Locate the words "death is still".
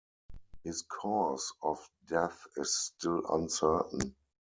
2.07-3.23